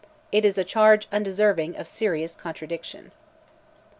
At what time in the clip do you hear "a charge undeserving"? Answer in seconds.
0.57-1.75